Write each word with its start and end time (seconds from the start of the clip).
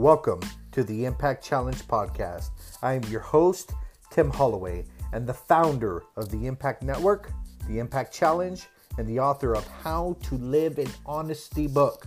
Welcome 0.00 0.40
to 0.72 0.82
the 0.82 1.04
Impact 1.04 1.44
Challenge 1.44 1.76
podcast. 1.86 2.48
I 2.80 2.94
am 2.94 3.04
your 3.10 3.20
host, 3.20 3.74
Tim 4.10 4.30
Holloway, 4.30 4.86
and 5.12 5.26
the 5.26 5.34
founder 5.34 6.04
of 6.16 6.30
the 6.30 6.46
Impact 6.46 6.82
Network, 6.82 7.30
the 7.68 7.80
Impact 7.80 8.10
Challenge, 8.10 8.66
and 8.96 9.06
the 9.06 9.20
author 9.20 9.54
of 9.54 9.68
How 9.68 10.16
to 10.22 10.36
Live 10.36 10.78
in 10.78 10.88
Honesty 11.04 11.66
book, 11.66 12.06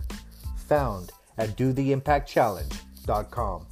found 0.66 1.12
at 1.38 1.56
dotheimpactchallenge.com. 1.56 3.66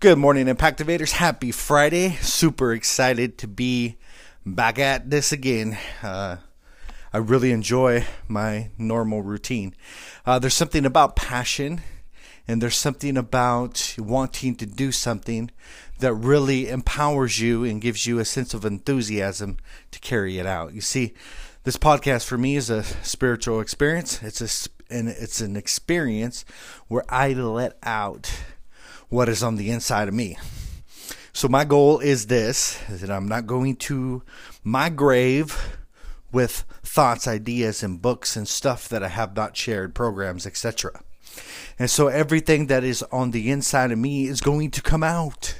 Good 0.00 0.16
morning, 0.16 0.46
Impactivators. 0.46 1.12
Happy 1.12 1.52
Friday. 1.52 2.16
Super 2.22 2.72
excited 2.72 3.36
to 3.36 3.46
be 3.46 3.98
back 4.46 4.78
at 4.78 5.10
this 5.10 5.32
again. 5.32 5.76
Uh, 6.02 6.38
I 7.14 7.18
really 7.18 7.52
enjoy 7.52 8.04
my 8.26 8.70
normal 8.76 9.22
routine. 9.22 9.76
Uh, 10.26 10.40
there's 10.40 10.52
something 10.52 10.84
about 10.84 11.14
passion 11.14 11.80
and 12.48 12.60
there's 12.60 12.74
something 12.74 13.16
about 13.16 13.94
wanting 13.96 14.56
to 14.56 14.66
do 14.66 14.90
something 14.90 15.52
that 16.00 16.12
really 16.12 16.68
empowers 16.68 17.38
you 17.38 17.62
and 17.62 17.80
gives 17.80 18.04
you 18.04 18.18
a 18.18 18.24
sense 18.24 18.52
of 18.52 18.64
enthusiasm 18.64 19.58
to 19.92 20.00
carry 20.00 20.40
it 20.40 20.46
out. 20.46 20.74
You 20.74 20.80
see, 20.80 21.14
this 21.62 21.76
podcast 21.76 22.26
for 22.26 22.36
me 22.36 22.56
is 22.56 22.68
a 22.68 22.82
spiritual 22.82 23.60
experience. 23.60 24.20
It's 24.20 24.40
a 24.40 24.68
and 24.92 25.08
it's 25.08 25.40
an 25.40 25.54
experience 25.54 26.44
where 26.88 27.04
I 27.08 27.32
let 27.32 27.78
out 27.84 28.28
what 29.08 29.28
is 29.28 29.40
on 29.40 29.54
the 29.54 29.70
inside 29.70 30.08
of 30.08 30.14
me. 30.14 30.36
So 31.32 31.46
my 31.46 31.64
goal 31.64 32.00
is 32.00 32.26
this: 32.26 32.76
is 32.90 33.02
that 33.02 33.10
I'm 33.10 33.28
not 33.28 33.46
going 33.46 33.76
to 33.76 34.24
my 34.64 34.88
grave 34.88 35.78
with 36.34 36.64
thoughts, 36.94 37.26
ideas, 37.26 37.82
and 37.82 38.00
books 38.00 38.36
and 38.36 38.46
stuff 38.46 38.88
that 38.88 39.02
I 39.02 39.08
have 39.08 39.34
not 39.34 39.56
shared, 39.56 39.96
programs, 39.96 40.46
etc. 40.46 41.02
And 41.76 41.90
so 41.90 42.06
everything 42.06 42.68
that 42.68 42.84
is 42.84 43.02
on 43.10 43.32
the 43.32 43.50
inside 43.50 43.90
of 43.90 43.98
me 43.98 44.28
is 44.28 44.40
going 44.40 44.70
to 44.70 44.80
come 44.80 45.02
out. 45.02 45.58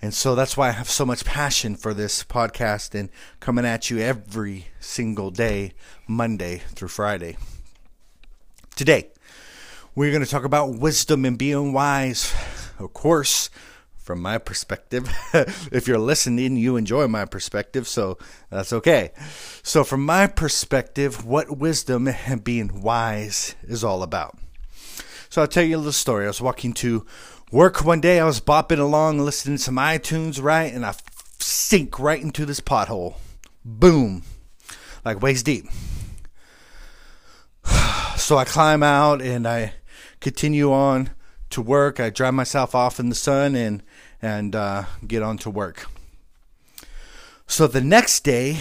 And 0.00 0.14
so 0.14 0.34
that's 0.34 0.56
why 0.56 0.68
I 0.68 0.72
have 0.72 0.88
so 0.88 1.04
much 1.04 1.26
passion 1.26 1.76
for 1.76 1.92
this 1.92 2.24
podcast 2.24 2.98
and 2.98 3.10
coming 3.38 3.66
at 3.66 3.90
you 3.90 3.98
every 3.98 4.68
single 4.80 5.30
day, 5.30 5.74
Monday 6.08 6.62
through 6.70 6.88
Friday. 6.88 7.36
Today, 8.76 9.10
we're 9.94 10.10
going 10.10 10.24
to 10.24 10.30
talk 10.30 10.44
about 10.44 10.78
wisdom 10.78 11.26
and 11.26 11.36
being 11.36 11.74
wise. 11.74 12.34
Of 12.78 12.94
course, 12.94 13.50
from 14.10 14.22
my 14.22 14.38
perspective. 14.38 15.08
if 15.70 15.86
you're 15.86 15.96
listening, 15.96 16.56
you 16.56 16.74
enjoy 16.74 17.06
my 17.06 17.24
perspective, 17.24 17.86
so 17.86 18.18
that's 18.50 18.72
okay. 18.72 19.12
So, 19.62 19.84
from 19.84 20.04
my 20.04 20.26
perspective, 20.26 21.24
what 21.24 21.58
wisdom 21.58 22.08
and 22.08 22.42
being 22.44 22.82
wise 22.82 23.54
is 23.62 23.84
all 23.84 24.02
about. 24.02 24.36
So, 25.28 25.42
I'll 25.42 25.46
tell 25.46 25.62
you 25.62 25.76
a 25.76 25.78
little 25.78 25.92
story. 25.92 26.24
I 26.24 26.26
was 26.26 26.40
walking 26.40 26.72
to 26.82 27.06
work 27.52 27.84
one 27.84 28.00
day, 28.00 28.18
I 28.18 28.24
was 28.24 28.40
bopping 28.40 28.80
along, 28.80 29.20
listening 29.20 29.58
to 29.58 29.62
some 29.62 29.76
iTunes, 29.76 30.42
right? 30.42 30.74
And 30.74 30.84
I 30.84 30.96
sink 31.38 32.00
right 32.00 32.20
into 32.20 32.44
this 32.44 32.58
pothole. 32.58 33.14
Boom. 33.64 34.24
Like 35.04 35.22
waist 35.22 35.46
deep. 35.46 35.66
So, 38.16 38.36
I 38.36 38.44
climb 38.44 38.82
out 38.82 39.22
and 39.22 39.46
I 39.46 39.74
continue 40.20 40.72
on 40.72 41.10
to 41.50 41.62
work. 41.62 42.00
I 42.00 42.10
dry 42.10 42.30
myself 42.30 42.74
off 42.74 42.98
in 42.98 43.08
the 43.08 43.14
sun 43.14 43.54
and 43.54 43.82
and 44.22 44.54
uh, 44.54 44.84
get 45.06 45.22
on 45.22 45.38
to 45.38 45.50
work. 45.50 45.86
So 47.46 47.66
the 47.66 47.80
next 47.80 48.20
day, 48.20 48.58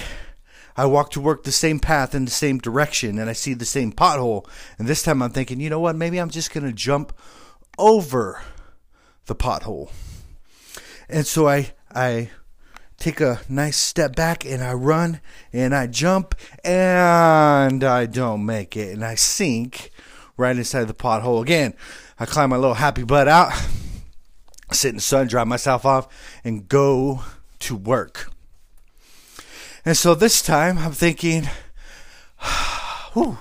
I 0.76 0.86
walk 0.86 1.12
to 1.12 1.22
work 1.22 1.44
the 1.44 1.52
same 1.52 1.80
path 1.80 2.16
in 2.16 2.26
the 2.26 2.32
same 2.32 2.58
direction, 2.58 3.20
and 3.20 3.30
I 3.30 3.34
see 3.34 3.54
the 3.54 3.66
same 3.66 3.92
pothole. 3.92 4.48
And 4.78 4.88
this 4.88 5.04
time, 5.04 5.22
I'm 5.22 5.32
thinking, 5.32 5.60
you 5.60 5.70
know 5.70 5.80
what? 5.80 5.96
Maybe 5.96 6.18
I'm 6.18 6.30
just 6.30 6.54
gonna 6.54 6.74
jump 6.74 7.14
over 7.78 8.42
the 9.26 9.36
pothole. 9.36 9.92
And 11.08 11.26
so 11.26 11.48
I 11.48 11.74
I 11.94 12.32
take 12.98 13.22
a 13.22 13.40
nice 13.48 13.78
step 13.78 14.16
back 14.16 14.46
and 14.46 14.62
I 14.62 14.74
run 14.74 15.22
and 15.54 15.74
I 15.74 15.88
jump 15.88 16.36
and 16.64 17.84
I 17.84 18.06
don't 18.06 18.46
make 18.46 18.76
it 18.76 18.94
and 18.94 19.06
I 19.06 19.16
sink 19.16 19.92
right 20.40 20.56
inside 20.56 20.86
the 20.86 20.94
pothole 20.94 21.42
again. 21.42 21.74
I 22.20 22.26
climb 22.26 22.50
my 22.50 22.56
little 22.56 22.76
happy 22.76 23.04
butt 23.04 23.28
out, 23.28 23.52
sit 24.72 24.90
in 24.90 24.96
the 24.96 25.02
sun, 25.02 25.28
dry 25.28 25.44
myself 25.44 25.86
off, 25.86 26.08
and 26.44 26.68
go 26.68 27.24
to 27.60 27.76
work. 27.76 28.32
And 29.86 29.96
so 29.96 30.16
this 30.16 30.42
time 30.42 30.78
I'm 30.78 30.94
thinking, 30.94 31.50
whew, 33.14 33.40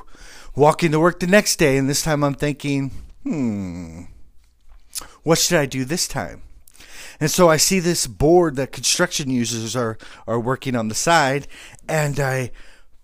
walking 0.55 0.93
to 0.93 1.01
work 1.01 1.21
the 1.21 1.27
next 1.27 1.57
day, 1.57 1.77
and 1.77 1.89
this 1.89 2.03
time 2.03 2.25
I'm 2.25 2.35
thinking, 2.35 2.91
hmm, 3.23 4.03
what 5.23 5.39
should 5.39 5.59
I 5.59 5.67
do 5.67 5.85
this 5.85 6.09
time? 6.09 6.43
And 7.21 7.31
so 7.31 7.49
I 7.49 7.57
see 7.57 7.81
this 7.81 8.07
board 8.07 8.57
that 8.57 8.71
construction 8.71 9.31
users 9.31 9.75
are, 9.75 9.99
are 10.27 10.39
working 10.39 10.77
on 10.77 10.89
the 10.89 10.95
side, 10.95 11.49
and 11.89 12.19
I 12.21 12.51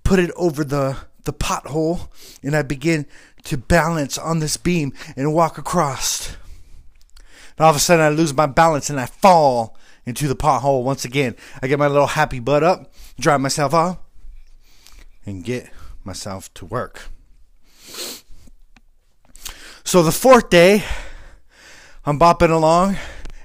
put 0.05 0.19
it 0.19 0.31
over 0.37 0.63
the, 0.65 0.97
the 1.25 1.33
pothole, 1.33 2.09
and 2.43 2.57
I 2.57 2.63
begin 2.63 3.07
to 3.45 3.57
balance 3.57 4.19
on 4.19 4.39
this 4.41 4.57
beam 4.57 4.93
and 5.17 5.35
walk 5.35 5.59
across. 5.59 6.37
And 7.57 7.65
all 7.65 7.71
of 7.71 7.77
a 7.77 7.81
sudden, 7.81 8.05
I 8.05 8.09
lose 8.09 8.35
my 8.35 8.47
balance 8.47 8.91
and 8.91 8.99
I 8.99 9.07
fall 9.07 9.77
into 10.07 10.29
the 10.29 10.37
pothole 10.37 10.83
once 10.83 11.05
again. 11.05 11.37
I 11.63 11.69
get 11.69 11.79
my 11.79 11.87
little 11.87 12.09
happy 12.09 12.41
butt 12.41 12.63
up, 12.63 12.93
dry 13.19 13.37
myself 13.37 13.73
off, 13.73 13.99
and 15.25 15.45
get 15.45 15.71
myself 16.03 16.53
to 16.55 16.67
work. 16.67 17.09
So 19.85 20.03
the 20.03 20.13
fourth 20.13 20.51
day, 20.51 20.83
I'm 22.05 22.19
bopping 22.19 22.51
along 22.51 22.97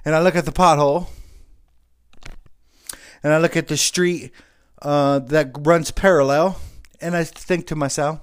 and 0.04 0.16
I 0.16 0.22
look 0.22 0.36
at 0.36 0.46
the 0.46 0.52
pothole 0.52 1.08
and 3.22 3.34
I 3.34 3.38
look 3.38 3.56
at 3.56 3.68
the 3.68 3.78
street 3.78 4.32
uh, 4.82 5.20
that 5.20 5.52
runs 5.60 5.92
parallel 5.92 6.60
and 7.02 7.16
I 7.16 7.24
think 7.24 7.68
to 7.68 7.76
myself, 7.76 8.20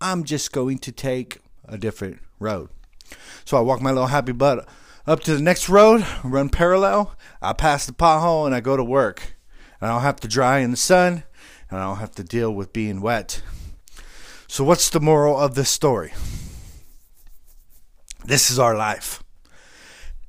I'm 0.00 0.24
just 0.24 0.52
going 0.52 0.78
to 0.78 0.92
take 0.92 1.38
a 1.68 1.76
different 1.76 2.20
road. 2.38 2.70
So 3.44 3.56
I 3.56 3.60
walk 3.60 3.82
my 3.82 3.90
little 3.90 4.06
happy 4.06 4.32
butt 4.32 4.66
up 5.06 5.20
to 5.20 5.34
the 5.34 5.42
next 5.42 5.68
road, 5.68 6.06
run 6.24 6.48
parallel. 6.48 7.14
I 7.42 7.52
pass 7.52 7.84
the 7.84 7.92
pothole 7.92 8.46
and 8.46 8.54
I 8.54 8.60
go 8.60 8.76
to 8.76 8.84
work. 8.84 9.34
And 9.80 9.90
I 9.90 9.94
don't 9.94 10.02
have 10.02 10.20
to 10.20 10.28
dry 10.28 10.58
in 10.58 10.70
the 10.70 10.76
sun 10.76 11.24
and 11.70 11.78
I 11.78 11.84
don't 11.84 11.98
have 11.98 12.14
to 12.16 12.24
deal 12.24 12.52
with 12.52 12.72
being 12.72 13.00
wet. 13.00 13.42
So, 14.48 14.64
what's 14.64 14.90
the 14.90 15.00
moral 15.00 15.38
of 15.38 15.54
this 15.54 15.70
story? 15.70 16.12
This 18.24 18.50
is 18.50 18.58
our 18.58 18.76
life. 18.76 19.22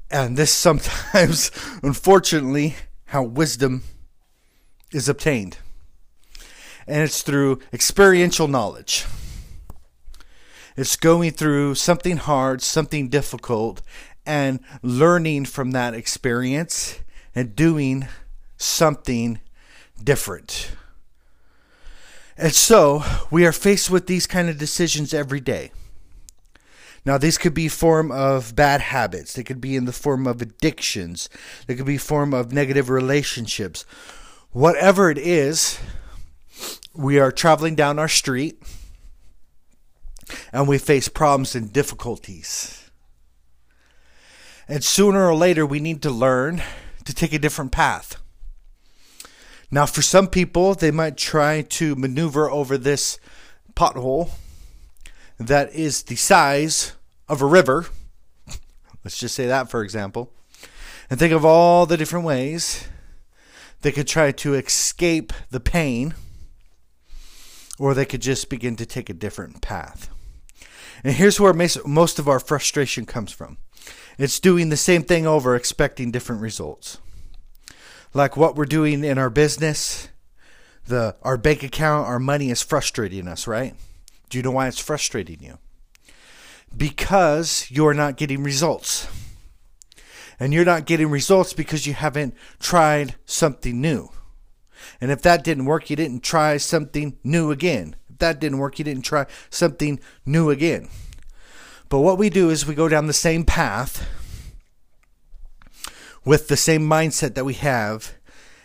And 0.10 0.38
this 0.38 0.52
sometimes, 0.52 1.52
unfortunately, 1.84 2.76
how 3.06 3.24
wisdom 3.24 3.84
is 4.92 5.08
obtained. 5.10 5.58
And 6.88 7.04
it's 7.04 7.22
through 7.22 7.60
experiential 7.74 8.48
knowledge. 8.48 9.06
It's 10.78 10.96
going 10.96 11.32
through 11.32 11.76
something 11.76 12.18
hard, 12.18 12.62
something 12.62 13.10
difficult, 13.10 13.82
and 14.26 14.60
learning 14.82 15.46
from 15.46 15.72
that 15.72 15.94
experience 15.94 17.00
and 17.36 17.56
doing 17.56 18.08
something 18.58 19.40
different. 20.02 20.72
And 22.38 22.54
so 22.54 23.04
we 23.30 23.46
are 23.46 23.52
faced 23.52 23.90
with 23.90 24.08
these 24.08 24.28
kind 24.28 24.50
of 24.50 24.58
decisions 24.58 25.14
every 25.14 25.40
day. 25.40 25.72
Now, 27.04 27.18
these 27.18 27.40
could 27.40 27.56
be 27.56 27.68
form 27.68 28.12
of 28.12 28.56
bad 28.56 28.80
habits. 28.80 29.34
They 29.34 29.44
could 29.44 29.60
be 29.60 29.76
in 29.76 29.86
the 29.86 29.94
form 29.94 30.28
of 30.28 30.42
addictions. 30.42 31.30
They 31.66 31.76
could 31.76 31.86
be 31.86 31.98
form 31.98 32.34
of 32.34 32.54
negative 32.54 32.90
relationships. 32.90 33.86
Whatever 34.52 35.10
it 35.10 35.18
is, 35.18 35.80
we 36.94 37.20
are 37.20 37.32
traveling 37.32 37.74
down 37.74 37.98
our 37.98 38.08
street 38.08 38.62
and 40.52 40.68
we 40.68 40.78
face 40.78 41.08
problems 41.08 41.56
and 41.56 41.72
difficulties. 41.72 42.90
And 44.68 44.84
sooner 44.84 45.28
or 45.28 45.36
later, 45.36 45.66
we 45.66 45.80
need 45.80 46.02
to 46.04 46.10
learn 46.12 46.62
to 47.06 47.14
take 47.14 47.34
a 47.34 47.40
different 47.40 47.72
path. 47.72 48.16
Now, 49.70 49.86
for 49.86 50.02
some 50.02 50.28
people, 50.28 50.74
they 50.76 50.92
might 50.92 51.18
try 51.18 51.62
to 51.62 51.96
maneuver 51.96 52.50
over 52.50 52.78
this 52.78 53.20
pothole 53.74 54.32
that 55.38 55.74
is 55.74 56.04
the 56.04 56.16
size 56.16 56.94
of 57.28 57.42
a 57.42 57.46
river. 57.46 57.88
Let's 59.04 59.18
just 59.18 59.34
say 59.34 59.48
that, 59.48 59.70
for 59.70 59.82
example. 59.82 60.32
And 61.10 61.20
think 61.20 61.34
of 61.34 61.44
all 61.44 61.86
the 61.86 61.98
different 61.98 62.26
ways 62.26 62.88
they 63.82 63.92
could 63.92 64.08
try 64.08 64.32
to 64.32 64.54
escape 64.54 65.34
the 65.50 65.60
pain, 65.60 66.14
or 67.80 67.94
they 67.94 68.06
could 68.06 68.22
just 68.22 68.50
begin 68.50 68.76
to 68.76 68.86
take 68.86 69.10
a 69.10 69.14
different 69.14 69.62
path. 69.62 70.10
And 71.04 71.16
here's 71.16 71.40
where 71.40 71.54
most 71.54 72.20
of 72.20 72.28
our 72.28 72.40
frustration 72.40 73.06
comes 73.06 73.32
from 73.32 73.58
it's 74.18 74.40
doing 74.40 74.70
the 74.70 74.78
same 74.78 75.04
thing 75.04 75.26
over, 75.26 75.56
expecting 75.56 76.12
different 76.12 76.42
results. 76.42 77.00
Like 78.14 78.38
what 78.38 78.56
we're 78.56 78.66
doing 78.66 79.04
in 79.04 79.18
our 79.18 79.30
business, 79.30 80.10
the 80.86 81.16
our 81.24 81.38
bank 81.38 81.64
account, 81.64 82.08
our 82.08 82.20
money 82.20 82.52
is 82.52 82.62
frustrating 82.62 83.28
us, 83.28 83.48
right? 83.48 83.74
Do 84.30 84.38
you 84.38 84.44
know 84.44 84.52
why 84.52 84.68
it's 84.68 84.80
frustrating 84.80 85.42
you? 85.42 85.58
Because 86.76 87.68
you're 87.70 87.94
not 87.94 88.18
getting 88.18 88.44
results. 88.44 89.08
And 90.40 90.54
you're 90.54 90.66
not 90.66 90.86
getting 90.86 91.10
results 91.10 91.54
because 91.54 91.86
you 91.86 91.94
haven't 91.94 92.36
tried 92.60 93.16
something 93.26 93.80
new. 93.80 94.10
And 95.00 95.12
if 95.12 95.22
that 95.22 95.44
didn't 95.44 95.66
work, 95.66 95.90
you 95.90 95.96
didn't 95.96 96.24
try 96.24 96.58
something 96.58 97.18
new 97.24 97.52
again. 97.52 97.96
That 98.22 98.40
didn't 98.40 98.60
work, 98.60 98.80
you 98.80 98.86
didn't 98.86 99.04
try 99.04 99.26
something 99.50 100.00
new 100.26 100.50
again. 100.50 100.88
But 101.90 102.00
what 102.00 102.18
we 102.18 102.30
do 102.30 102.50
is 102.50 102.66
we 102.66 102.74
go 102.74 102.88
down 102.88 103.08
the 103.08 103.14
same 103.14 103.44
path 103.44 104.08
with 106.24 106.48
the 106.48 106.56
same 106.56 106.84
mindset 106.84 107.34
that 107.34 107.46
we 107.46 107.56
have, 107.56 108.14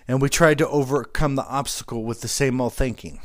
and 0.06 0.22
we 0.22 0.28
try 0.28 0.54
to 0.54 0.68
overcome 0.68 1.34
the 1.34 1.46
obstacle 1.46 2.04
with 2.04 2.20
the 2.20 2.28
same 2.28 2.60
old 2.60 2.74
thinking. 2.74 3.18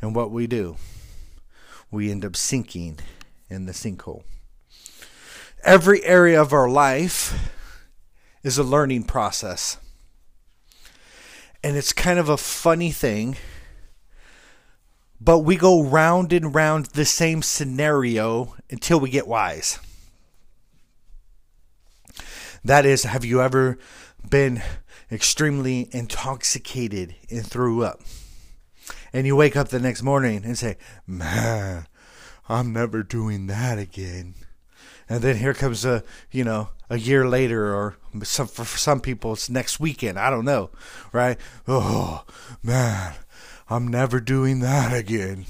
And 0.00 0.14
what 0.14 0.30
we 0.30 0.46
do, 0.46 0.76
we 1.90 2.10
end 2.10 2.24
up 2.24 2.34
sinking 2.34 2.98
in 3.48 3.66
the 3.66 3.72
sinkhole. 3.72 4.24
Every 5.62 6.02
area 6.04 6.40
of 6.40 6.52
our 6.52 6.68
life 6.68 7.52
is 8.42 8.58
a 8.58 8.64
learning 8.64 9.04
process. 9.04 9.76
And 11.62 11.76
it's 11.76 11.92
kind 11.92 12.18
of 12.18 12.28
a 12.28 12.36
funny 12.36 12.90
thing, 12.90 13.36
but 15.20 15.40
we 15.40 15.56
go 15.56 15.82
round 15.82 16.32
and 16.32 16.54
round 16.54 16.86
the 16.86 17.04
same 17.04 17.42
scenario 17.42 18.54
until 18.70 19.00
we 19.00 19.10
get 19.10 19.26
wise. 19.26 19.78
That 22.64 22.86
is, 22.86 23.04
have 23.04 23.24
you 23.24 23.42
ever 23.42 23.78
been 24.28 24.62
extremely 25.12 25.88
intoxicated 25.92 27.14
and 27.30 27.46
threw 27.46 27.84
up? 27.84 28.00
And 29.12 29.26
you 29.26 29.36
wake 29.36 29.56
up 29.56 29.68
the 29.68 29.78
next 29.78 30.02
morning 30.02 30.42
and 30.44 30.58
say, 30.58 30.76
Man, 31.06 31.86
I'm 32.48 32.72
never 32.72 33.02
doing 33.02 33.46
that 33.46 33.78
again. 33.78 34.34
And 35.08 35.22
then 35.22 35.36
here 35.36 35.54
comes 35.54 35.84
a, 35.84 36.02
you 36.30 36.44
know, 36.44 36.70
a 36.88 36.98
year 36.98 37.28
later, 37.28 37.74
or 37.74 37.96
some, 38.22 38.46
for 38.46 38.64
some 38.64 39.00
people 39.00 39.34
it's 39.34 39.50
next 39.50 39.78
weekend. 39.78 40.18
I 40.18 40.30
don't 40.30 40.44
know, 40.44 40.70
right? 41.12 41.38
Oh 41.68 42.24
man, 42.62 43.14
I'm 43.68 43.88
never 43.88 44.20
doing 44.20 44.60
that 44.60 44.92
again. 44.92 45.46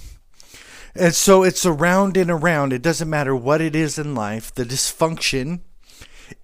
And 0.95 1.15
so 1.15 1.43
it's 1.43 1.67
around 1.67 2.17
and 2.17 2.31
around. 2.31 2.73
It 2.73 2.83
doesn't 2.83 3.11
matter 3.11 3.35
what 3.35 3.61
it 3.61 3.75
is 3.75 3.99
in 3.99 4.15
life. 4.15 4.55
The 4.55 4.65
dysfunction 4.65 5.61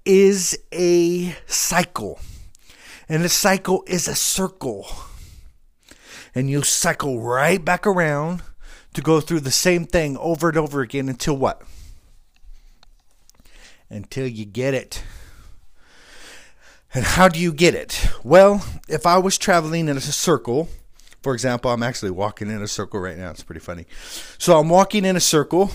is 0.04 0.58
a 0.72 1.36
cycle, 1.46 2.18
and 3.08 3.22
a 3.24 3.28
cycle 3.28 3.84
is 3.86 4.08
a 4.08 4.16
circle. 4.16 4.88
And 6.34 6.50
you 6.50 6.62
cycle 6.62 7.20
right 7.20 7.64
back 7.64 7.86
around 7.86 8.42
to 8.94 9.02
go 9.02 9.20
through 9.20 9.40
the 9.40 9.50
same 9.50 9.84
thing 9.84 10.16
over 10.16 10.48
and 10.48 10.58
over 10.58 10.80
again 10.80 11.08
until 11.08 11.36
what? 11.36 11.62
Until 13.88 14.26
you 14.26 14.44
get 14.44 14.74
it. 14.74 15.02
And 16.92 17.04
how 17.04 17.28
do 17.28 17.38
you 17.38 17.52
get 17.52 17.76
it? 17.76 18.08
Well, 18.24 18.64
if 18.88 19.06
I 19.06 19.18
was 19.18 19.38
traveling 19.38 19.88
in 19.88 19.96
a 19.96 20.00
circle, 20.00 20.68
for 21.22 21.34
example, 21.34 21.70
I'm 21.70 21.82
actually 21.82 22.10
walking 22.10 22.50
in 22.50 22.62
a 22.62 22.68
circle 22.68 23.00
right 23.00 23.16
now. 23.16 23.30
It's 23.30 23.42
pretty 23.42 23.60
funny. 23.60 23.86
So 24.38 24.58
I'm 24.58 24.68
walking 24.68 25.04
in 25.04 25.16
a 25.16 25.20
circle, 25.20 25.70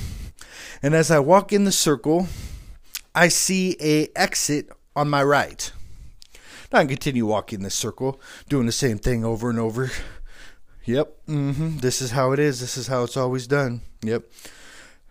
and 0.82 0.94
as 0.94 1.12
I 1.12 1.20
walk 1.20 1.54
in 1.54 1.64
the 1.64 1.72
circle, 1.72 2.28
I 3.14 3.28
see 3.28 3.78
a 3.80 4.10
exit 4.16 4.70
on 4.96 5.10
my 5.10 5.24
right. 5.24 5.72
Now 6.72 6.80
I 6.80 6.86
continue 6.86 7.26
walking 7.26 7.64
this 7.64 7.76
circle, 7.76 8.20
doing 8.50 8.66
the 8.66 8.72
same 8.72 8.98
thing 8.98 9.24
over 9.24 9.50
and 9.50 9.60
over. 9.60 9.92
Yep, 10.86 11.18
mm-hmm. 11.28 11.78
This 11.78 12.02
is 12.02 12.12
how 12.12 12.32
it 12.32 12.40
is. 12.40 12.60
This 12.60 12.78
is 12.78 12.88
how 12.88 13.04
it's 13.04 13.18
always 13.18 13.48
done. 13.48 13.82
Yep. 14.04 14.24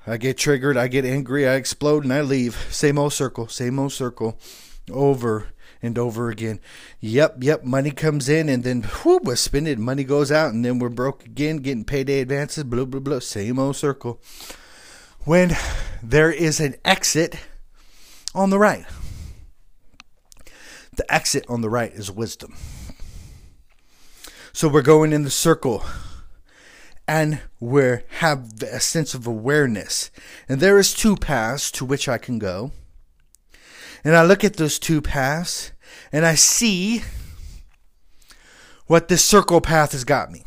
I 0.06 0.18
get 0.18 0.36
triggered, 0.36 0.76
I 0.76 0.88
get 0.88 1.04
angry, 1.06 1.48
I 1.48 1.54
explode, 1.54 2.04
and 2.04 2.12
I 2.12 2.20
leave. 2.20 2.54
Same 2.70 2.98
old 2.98 3.14
circle, 3.14 3.48
same 3.48 3.78
old 3.78 3.92
circle, 3.92 4.38
over 4.90 5.48
and 5.84 5.98
over 5.98 6.30
again. 6.30 6.60
Yep, 7.00 7.36
yep. 7.40 7.64
Money 7.64 7.90
comes 7.90 8.28
in, 8.28 8.48
and 8.48 8.64
then 8.64 8.82
whoo, 9.04 9.20
we're 9.22 9.36
spending. 9.36 9.80
Money 9.80 10.04
goes 10.04 10.32
out, 10.32 10.52
and 10.52 10.64
then 10.64 10.78
we're 10.78 10.88
broke 10.88 11.24
again, 11.24 11.58
getting 11.58 11.84
payday 11.84 12.20
advances. 12.20 12.64
Blah 12.64 12.84
blah 12.84 13.00
blah. 13.00 13.18
Same 13.18 13.58
old 13.58 13.76
circle. 13.76 14.20
When 15.24 15.56
there 16.02 16.30
is 16.30 16.60
an 16.60 16.76
exit 16.84 17.36
on 18.34 18.50
the 18.50 18.58
right, 18.58 18.84
the 20.96 21.12
exit 21.12 21.44
on 21.48 21.60
the 21.60 21.70
right 21.70 21.92
is 21.92 22.10
wisdom. 22.10 22.56
So 24.52 24.68
we're 24.68 24.82
going 24.82 25.12
in 25.12 25.24
the 25.24 25.30
circle 25.30 25.82
and 27.06 27.40
we 27.60 27.98
have 28.18 28.62
a 28.62 28.80
sense 28.80 29.14
of 29.14 29.26
awareness. 29.26 30.10
And 30.48 30.60
there 30.60 30.78
is 30.78 30.94
two 30.94 31.16
paths 31.16 31.70
to 31.72 31.84
which 31.84 32.08
I 32.08 32.18
can 32.18 32.38
go. 32.38 32.72
And 34.04 34.16
I 34.16 34.24
look 34.24 34.44
at 34.44 34.54
those 34.54 34.78
two 34.78 35.00
paths 35.00 35.72
and 36.14 36.24
I 36.24 36.36
see 36.36 37.02
what 38.86 39.08
this 39.08 39.24
circle 39.24 39.60
path 39.60 39.90
has 39.90 40.04
got 40.04 40.30
me. 40.30 40.44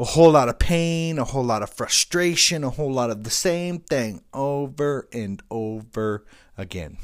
A 0.00 0.04
whole 0.04 0.30
lot 0.30 0.48
of 0.48 0.58
pain, 0.58 1.18
a 1.18 1.24
whole 1.24 1.44
lot 1.44 1.62
of 1.62 1.68
frustration, 1.68 2.64
a 2.64 2.70
whole 2.70 2.90
lot 2.90 3.10
of 3.10 3.24
the 3.24 3.30
same 3.30 3.80
thing 3.80 4.22
over 4.32 5.06
and 5.12 5.42
over 5.50 6.24
again. 6.56 6.96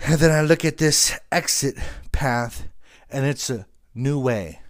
And 0.00 0.18
then 0.18 0.32
I 0.32 0.40
look 0.40 0.64
at 0.64 0.78
this 0.78 1.12
exit 1.30 1.76
path 2.10 2.66
and 3.10 3.26
it's 3.26 3.50
a 3.50 3.66
new 3.94 4.18
way. 4.18 4.60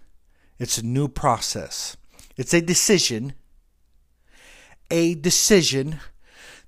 It's 0.59 0.77
a 0.77 0.85
new 0.85 1.07
process. 1.07 1.95
It's 2.35 2.53
a 2.53 2.59
decision. 2.59 3.35
A 4.91 5.15
decision 5.15 6.01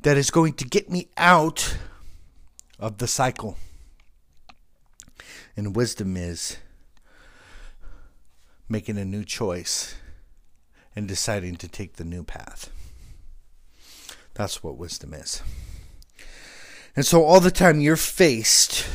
that 0.04 0.16
is 0.16 0.32
going 0.32 0.54
to 0.54 0.66
get 0.66 0.90
me 0.90 1.10
out 1.18 1.76
of 2.80 2.98
the 2.98 3.08
cycle. 3.08 3.58
And 5.56 5.76
wisdom 5.76 6.16
is 6.16 6.58
making 8.70 8.98
a 8.98 9.06
new 9.06 9.24
choice 9.24 9.96
and 10.96 11.08
deciding 11.08 11.56
to 11.58 11.68
take 11.68 11.96
the 11.96 12.04
new 12.04 12.24
path. 12.24 12.70
That's 14.34 14.64
what 14.64 14.78
wisdom 14.78 15.14
is. 15.14 15.42
And 16.96 17.06
so, 17.06 17.24
all 17.24 17.40
the 17.40 17.52
time 17.52 17.80
you're 17.80 17.96
faced 17.96 18.86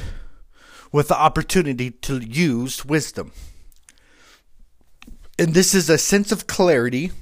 with 0.90 1.08
the 1.08 1.16
opportunity 1.18 1.90
to 1.90 2.18
use 2.18 2.84
wisdom. 2.84 3.32
And 5.38 5.54
this 5.54 5.74
is 5.74 5.88
a 5.88 5.98
sense 5.98 6.30
of 6.30 6.46
clarity 6.46 7.12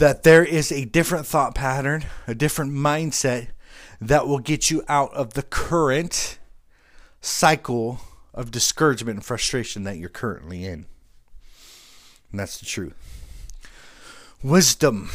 that 0.00 0.22
there 0.22 0.42
is 0.42 0.72
a 0.72 0.86
different 0.86 1.26
thought 1.26 1.54
pattern, 1.54 2.06
a 2.26 2.34
different 2.34 2.72
mindset 2.72 3.48
that 4.00 4.26
will 4.26 4.38
get 4.38 4.70
you 4.70 4.82
out 4.88 5.12
of 5.12 5.34
the 5.34 5.42
current 5.42 6.38
cycle 7.20 8.00
of 8.32 8.50
discouragement 8.50 9.16
and 9.16 9.24
frustration 9.24 9.84
that 9.84 9.98
you're 9.98 10.08
currently 10.08 10.64
in. 10.64 10.86
And 12.30 12.40
that's 12.40 12.58
the 12.58 12.64
truth. 12.64 12.94
Wisdom 14.42 15.10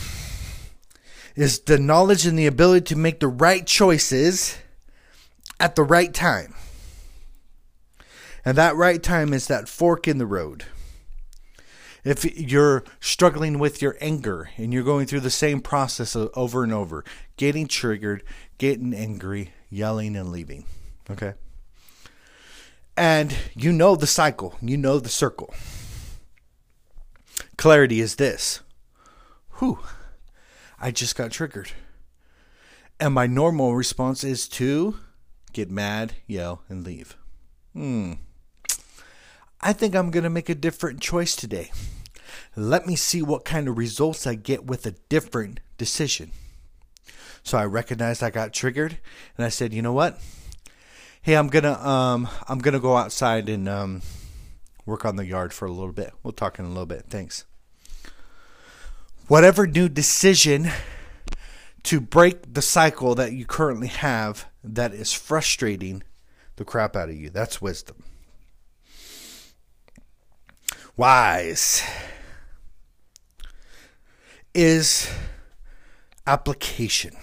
is 1.36 1.62
the 1.62 1.80
knowledge 1.80 2.28
and 2.28 2.38
the 2.38 2.46
ability 2.46 2.86
to 2.86 2.96
make 2.96 3.20
the 3.20 3.28
right 3.28 3.66
choices 3.66 4.60
at 5.60 5.76
the 5.76 5.84
right 5.84 6.14
time. 6.14 6.54
And 8.46 8.56
that 8.56 8.76
right 8.76 9.02
time 9.02 9.34
is 9.34 9.48
that 9.48 9.68
fork 9.68 10.08
in 10.08 10.20
the 10.20 10.28
road. 10.28 10.66
If 12.06 12.24
you're 12.40 12.84
struggling 13.00 13.58
with 13.58 13.82
your 13.82 13.98
anger 14.00 14.52
and 14.58 14.72
you're 14.72 14.84
going 14.84 15.08
through 15.08 15.22
the 15.22 15.32
same 15.32 15.60
process 15.60 16.16
over 16.16 16.64
and 16.64 16.72
over, 16.72 17.04
getting 17.36 17.68
triggered, 17.68 18.24
getting 18.60 18.94
angry, 18.94 19.54
yelling, 19.72 20.16
and 20.16 20.32
leaving. 20.32 20.66
Okay? 21.10 21.34
And 22.96 23.36
you 23.56 23.74
know 23.74 23.96
the 23.96 24.08
cycle, 24.08 24.56
you 24.62 24.78
know 24.78 25.00
the 25.00 25.10
circle. 25.10 25.54
Clarity 27.58 28.00
is 28.00 28.16
this. 28.16 28.62
Whew, 29.60 29.80
I 30.80 30.92
just 30.92 31.16
got 31.16 31.32
triggered. 31.32 31.72
And 33.00 33.16
my 33.16 33.26
normal 33.26 33.76
response 33.76 34.24
is 34.24 34.48
to 34.50 35.00
get 35.54 35.72
mad, 35.72 36.14
yell, 36.28 36.62
and 36.70 36.84
leave. 36.84 37.18
Hmm. 37.74 38.14
I 39.60 39.74
think 39.74 39.96
I'm 39.96 40.12
going 40.12 40.24
to 40.24 40.30
make 40.30 40.50
a 40.50 40.56
different 40.56 41.02
choice 41.02 41.36
today. 41.36 41.72
Let 42.56 42.88
me 42.88 42.96
see 42.96 43.22
what 43.22 43.44
kind 43.44 43.68
of 43.68 43.78
results 43.78 44.26
I 44.26 44.36
get 44.36 44.66
with 44.66 44.86
a 44.86 44.92
different 45.10 45.60
decision. 45.78 46.32
So 47.44 47.58
I 47.58 47.66
recognized 47.66 48.24
I 48.24 48.30
got 48.30 48.54
triggered 48.54 48.98
and 49.38 49.46
I 49.46 49.50
said, 49.50 49.74
"You 49.74 49.82
know 49.82 49.94
what? 49.94 50.20
Hey, 51.22 51.36
I'm 51.36 51.48
going 51.48 51.64
to 51.64 51.88
um 51.88 52.28
I'm 52.48 52.60
going 52.60 52.74
to 52.74 52.80
go 52.80 52.96
outside 52.96 53.50
and 53.50 53.68
um 53.68 54.02
work 54.86 55.06
on 55.06 55.16
the 55.16 55.26
yard 55.26 55.54
for 55.54 55.66
a 55.66 55.72
little 55.72 55.92
bit. 55.92 56.14
We'll 56.24 56.32
talk 56.32 56.58
in 56.60 56.66
a 56.66 56.70
little 56.70 56.86
bit. 56.86 57.06
Thanks." 57.10 57.46
Whatever 59.28 59.66
new 59.66 59.90
decision 59.90 60.70
to 61.84 62.00
break 62.00 62.54
the 62.54 62.62
cycle 62.62 63.16
that 63.16 63.34
you 63.34 63.46
currently 63.46 63.88
have 63.88 64.46
that 64.64 64.94
is 64.94 65.14
frustrating, 65.14 66.04
the 66.56 66.66
crap 66.66 66.96
out 66.96 67.10
of 67.10 67.16
you. 67.16 67.30
That's 67.32 67.62
wisdom. 67.62 68.04
Wise 70.96 71.84
is 74.56 75.10
application. 76.26 77.16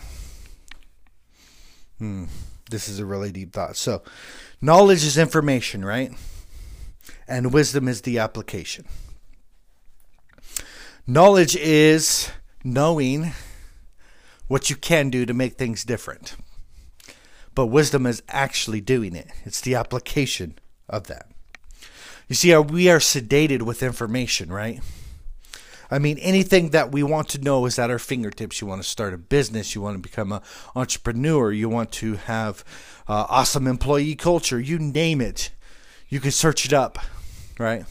Hmm, 1.99 2.27
this 2.71 2.89
is 2.89 2.99
a 2.99 3.07
really 3.07 3.33
deep 3.33 3.53
thought. 3.53 3.77
So, 3.77 4.03
knowledge 4.61 5.05
is 5.05 5.19
information, 5.19 5.85
right? 5.85 6.13
And 7.27 7.53
wisdom 7.53 7.89
is 7.89 8.03
the 8.03 8.19
application. 8.19 8.87
Knowledge 11.07 11.57
is 11.57 12.31
knowing 12.63 13.33
what 14.47 14.71
you 14.71 14.77
can 14.77 15.11
do 15.11 15.27
to 15.27 15.35
make 15.35 15.55
things 15.55 15.85
different. 15.85 16.37
But 17.55 17.67
wisdom 17.67 18.07
is 18.07 18.23
actually 18.29 18.81
doing 18.81 19.17
it, 19.17 19.29
it's 19.45 19.61
the 19.61 19.75
application 19.75 20.59
of 20.89 21.07
that. 21.09 21.29
You 22.29 22.35
see, 22.35 22.57
we 22.57 22.89
are 22.89 22.99
sedated 22.99 23.63
with 23.63 23.83
information, 23.83 24.53
right? 24.53 24.81
I 25.93 25.99
mean, 25.99 26.17
anything 26.19 26.71
that 26.71 26.91
we 26.91 27.03
want 27.03 27.29
to 27.31 27.39
know 27.39 27.67
is 27.67 27.79
at 27.79 27.91
our 27.91 27.99
fingertips. 27.99 28.63
You 28.63 28.67
want 28.67 28.83
to 28.83 28.89
start 28.89 29.13
a 29.13 29.19
business, 29.19 29.75
you 29.75 29.83
want 29.83 29.95
to 29.95 30.01
become 30.01 30.33
an 30.33 30.41
entrepreneur, 30.75 31.53
you 31.53 31.69
want 31.69 31.93
to 31.93 32.15
have 32.15 32.65
uh, 33.07 33.27
awesome 33.29 33.67
employee 33.67 34.15
culture, 34.15 34.59
you 34.59 34.79
name 34.79 35.21
it. 35.21 35.51
You 36.09 36.19
can 36.19 36.31
search 36.31 36.65
it 36.65 36.73
up, 36.73 36.99
right? 37.59 37.85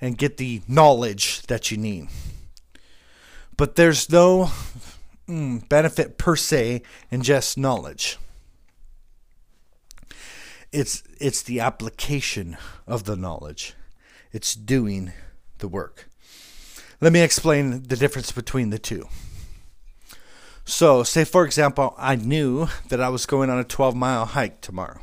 And 0.00 0.16
get 0.16 0.38
the 0.38 0.62
knowledge 0.66 1.42
that 1.48 1.70
you 1.70 1.76
need. 1.76 2.08
But 3.58 3.76
there's 3.76 4.10
no 4.10 4.50
mm, 5.28 5.68
benefit 5.68 6.16
per 6.16 6.34
se 6.34 6.80
in 7.10 7.22
just 7.22 7.58
knowledge. 7.58 8.16
It's 10.72 11.02
it's 11.20 11.42
the 11.42 11.60
application 11.60 12.56
of 12.86 13.04
the 13.04 13.16
knowledge. 13.16 13.74
It's 14.32 14.54
doing 14.54 15.12
the 15.58 15.68
work. 15.68 16.08
Let 17.00 17.12
me 17.12 17.20
explain 17.20 17.82
the 17.82 17.96
difference 17.96 18.32
between 18.32 18.70
the 18.70 18.78
two. 18.78 19.08
So, 20.64 21.02
say 21.02 21.24
for 21.24 21.44
example, 21.44 21.94
I 21.98 22.16
knew 22.16 22.68
that 22.88 23.00
I 23.00 23.08
was 23.08 23.26
going 23.26 23.50
on 23.50 23.58
a 23.58 23.64
12 23.64 23.94
mile 23.94 24.24
hike 24.24 24.60
tomorrow. 24.60 25.00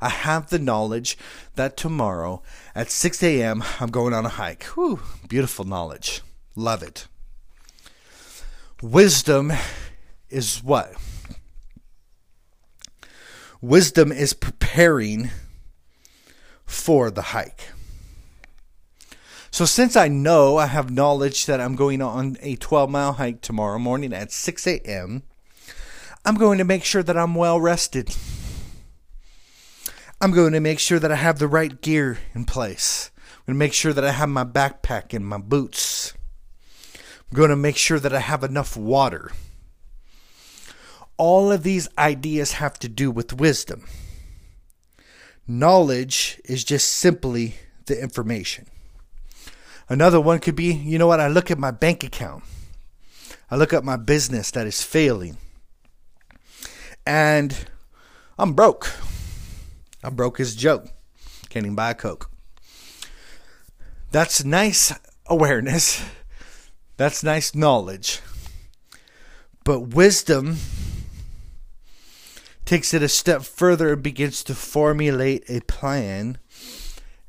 I 0.00 0.10
have 0.10 0.50
the 0.50 0.58
knowledge 0.58 1.16
that 1.54 1.76
tomorrow 1.76 2.42
at 2.74 2.90
6 2.90 3.22
a.m. 3.22 3.64
I'm 3.80 3.90
going 3.90 4.12
on 4.12 4.26
a 4.26 4.30
hike. 4.30 4.64
Whew, 4.64 5.00
beautiful 5.28 5.64
knowledge. 5.64 6.20
Love 6.54 6.82
it. 6.82 7.08
Wisdom 8.82 9.52
is 10.28 10.62
what? 10.62 10.92
Wisdom 13.62 14.12
is 14.12 14.34
preparing 14.34 15.30
for 16.66 17.10
the 17.10 17.22
hike. 17.22 17.70
So, 19.50 19.64
since 19.64 19.96
I 19.96 20.08
know 20.08 20.56
I 20.58 20.66
have 20.66 20.90
knowledge 20.90 21.46
that 21.46 21.60
I'm 21.60 21.76
going 21.76 22.02
on 22.02 22.36
a 22.40 22.56
12 22.56 22.90
mile 22.90 23.14
hike 23.14 23.40
tomorrow 23.40 23.78
morning 23.78 24.12
at 24.12 24.32
6 24.32 24.66
a.m., 24.66 25.22
I'm 26.24 26.34
going 26.34 26.58
to 26.58 26.64
make 26.64 26.84
sure 26.84 27.02
that 27.02 27.16
I'm 27.16 27.34
well 27.34 27.60
rested. 27.60 28.14
I'm 30.20 30.32
going 30.32 30.54
to 30.54 30.60
make 30.60 30.78
sure 30.78 30.98
that 30.98 31.12
I 31.12 31.16
have 31.16 31.38
the 31.38 31.46
right 31.46 31.80
gear 31.80 32.18
in 32.34 32.44
place. 32.44 33.10
I'm 33.16 33.52
going 33.52 33.54
to 33.54 33.58
make 33.58 33.72
sure 33.72 33.92
that 33.92 34.04
I 34.04 34.12
have 34.12 34.28
my 34.28 34.44
backpack 34.44 35.14
and 35.14 35.26
my 35.26 35.38
boots. 35.38 36.14
I'm 37.30 37.36
going 37.36 37.50
to 37.50 37.56
make 37.56 37.76
sure 37.76 38.00
that 38.00 38.14
I 38.14 38.20
have 38.20 38.42
enough 38.42 38.76
water. 38.76 39.30
All 41.16 41.52
of 41.52 41.62
these 41.62 41.88
ideas 41.96 42.52
have 42.52 42.78
to 42.80 42.88
do 42.88 43.10
with 43.10 43.34
wisdom. 43.34 43.86
Knowledge 45.46 46.40
is 46.44 46.64
just 46.64 46.90
simply 46.90 47.54
the 47.84 48.00
information. 48.00 48.66
Another 49.88 50.20
one 50.20 50.40
could 50.40 50.56
be, 50.56 50.72
you 50.72 50.98
know 50.98 51.06
what, 51.06 51.20
I 51.20 51.28
look 51.28 51.50
at 51.50 51.58
my 51.58 51.70
bank 51.70 52.02
account. 52.02 52.42
I 53.50 53.56
look 53.56 53.72
at 53.72 53.84
my 53.84 53.96
business 53.96 54.50
that 54.50 54.66
is 54.66 54.82
failing. 54.82 55.36
And 57.06 57.66
I'm 58.38 58.54
broke. 58.54 58.92
I'm 60.02 60.16
broke 60.16 60.40
as 60.40 60.56
joke. 60.56 60.88
Can't 61.48 61.64
even 61.64 61.76
buy 61.76 61.90
a 61.90 61.94
Coke. 61.94 62.30
That's 64.10 64.44
nice 64.44 64.92
awareness. 65.26 66.04
That's 66.96 67.22
nice 67.22 67.54
knowledge. 67.54 68.20
But 69.64 69.94
wisdom 69.94 70.56
takes 72.64 72.92
it 72.92 73.02
a 73.02 73.08
step 73.08 73.42
further 73.42 73.92
and 73.92 74.02
begins 74.02 74.42
to 74.44 74.54
formulate 74.54 75.44
a 75.48 75.60
plan 75.60 76.38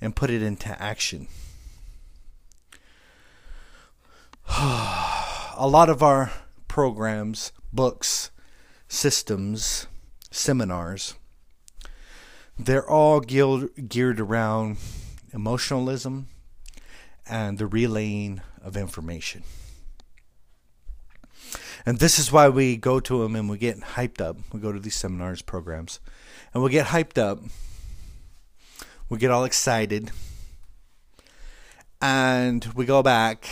and 0.01 0.15
put 0.15 0.29
it 0.29 0.41
into 0.41 0.81
action. 0.81 1.27
a 5.57 5.67
lot 5.67 5.89
of 5.89 6.01
our 6.01 6.31
programs, 6.67 7.51
books, 7.73 8.31
systems, 8.87 9.87
seminars, 10.31 11.15
they're 12.57 12.89
all 12.89 13.19
geared, 13.19 13.89
geared 13.89 14.19
around 14.19 14.77
emotionalism 15.33 16.27
and 17.29 17.57
the 17.57 17.67
relaying 17.67 18.41
of 18.61 18.77
information. 18.77 19.43
And 21.85 21.99
this 21.99 22.17
is 22.17 22.31
why 22.31 22.49
we 22.49 22.77
go 22.77 22.99
to 22.99 23.23
them 23.23 23.35
and 23.35 23.49
we 23.49 23.57
get 23.57 23.79
hyped 23.79 24.21
up. 24.21 24.37
We 24.53 24.59
go 24.59 24.71
to 24.71 24.79
these 24.79 24.95
seminars, 24.95 25.41
programs, 25.41 25.99
and 26.53 26.63
we 26.63 26.71
get 26.71 26.87
hyped 26.87 27.17
up. 27.17 27.39
We 29.09 29.17
get 29.17 29.31
all 29.31 29.45
excited. 29.45 30.11
And 32.01 32.65
we 32.75 32.85
go 32.85 33.01
back 33.01 33.47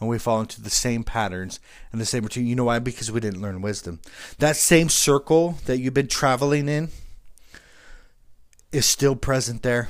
and 0.00 0.08
we 0.08 0.18
fall 0.18 0.40
into 0.40 0.60
the 0.60 0.70
same 0.70 1.04
patterns 1.04 1.60
and 1.92 2.00
the 2.00 2.06
same 2.06 2.22
routine. 2.24 2.46
You 2.46 2.56
know 2.56 2.64
why? 2.64 2.78
Because 2.78 3.10
we 3.10 3.20
didn't 3.20 3.42
learn 3.42 3.62
wisdom. 3.62 4.00
That 4.38 4.56
same 4.56 4.88
circle 4.88 5.58
that 5.66 5.78
you've 5.78 5.94
been 5.94 6.08
traveling 6.08 6.68
in 6.68 6.88
is 8.72 8.86
still 8.86 9.16
present 9.16 9.62
there. 9.62 9.88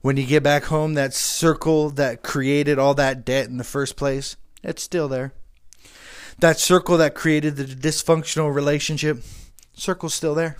When 0.00 0.16
you 0.16 0.24
get 0.24 0.44
back 0.44 0.64
home, 0.64 0.94
that 0.94 1.12
circle 1.12 1.90
that 1.90 2.22
created 2.22 2.78
all 2.78 2.94
that 2.94 3.24
debt 3.24 3.48
in 3.48 3.56
the 3.56 3.64
first 3.64 3.96
place, 3.96 4.36
it's 4.62 4.82
still 4.82 5.08
there. 5.08 5.32
That 6.38 6.60
circle 6.60 6.96
that 6.98 7.16
created 7.16 7.56
the 7.56 7.64
dysfunctional 7.64 8.54
relationship, 8.54 9.24
circle's 9.74 10.14
still 10.14 10.36
there. 10.36 10.56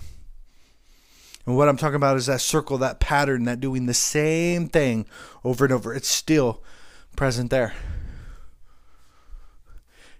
And 1.45 1.55
what 1.55 1.69
I'm 1.69 1.77
talking 1.77 1.95
about 1.95 2.17
is 2.17 2.25
that 2.25 2.41
circle, 2.41 2.77
that 2.79 2.99
pattern, 2.99 3.45
that 3.45 3.61
doing 3.61 3.85
the 3.85 3.93
same 3.93 4.67
thing 4.67 5.05
over 5.45 5.63
and 5.63 5.73
over. 5.73 5.93
It's 5.93 6.09
still 6.09 6.61
present 7.19 7.49
there. 7.49 7.73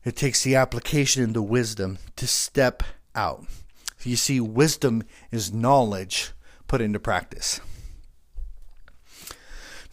It 0.03 0.17
takes 0.17 0.43
the 0.43 0.55
application 0.57 1.23
and 1.23 1.33
the 1.33 1.41
wisdom 1.41 1.97
to 2.17 2.27
step 2.27 2.83
out. 3.15 3.45
You 4.03 4.17
see, 4.17 4.41
wisdom 4.41 5.03
is 5.31 5.53
knowledge 5.53 6.31
put 6.67 6.81
into 6.81 6.99
practice. 6.99 7.61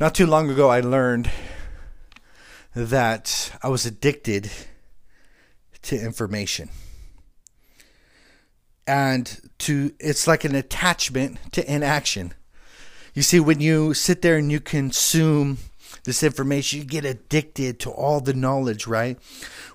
Not 0.01 0.17
too 0.17 0.27
long 0.27 0.51
ago, 0.51 0.69
I 0.69 0.81
learned 0.81 1.31
that 2.75 3.53
I 3.63 3.69
was 3.69 3.87
addicted 3.87 4.51
to 5.83 5.97
information. 5.97 6.71
And 8.85 9.49
to 9.59 9.93
it's 10.01 10.27
like 10.27 10.43
an 10.43 10.57
attachment 10.57 11.53
to 11.53 11.73
inaction. 11.73 12.35
You 13.15 13.23
see, 13.23 13.39
when 13.39 13.61
you 13.61 13.95
sit 13.95 14.23
there 14.23 14.39
and 14.39 14.51
you 14.51 14.59
consume 14.59 15.59
this 16.07 16.23
information, 16.23 16.79
you 16.79 16.85
get 16.85 17.05
addicted 17.05 17.81
to 17.81 17.91
all 17.91 18.21
the 18.21 18.33
knowledge, 18.33 18.87
right? 18.87 19.19